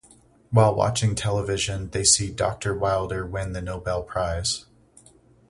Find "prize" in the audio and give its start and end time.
4.01-4.65